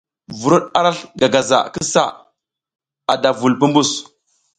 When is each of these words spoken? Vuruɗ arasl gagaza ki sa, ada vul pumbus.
Vuruɗ 0.39 0.63
arasl 0.77 1.05
gagaza 1.19 1.59
ki 1.73 1.83
sa, 1.93 2.03
ada 3.13 3.29
vul 3.39 3.53
pumbus. 3.59 3.91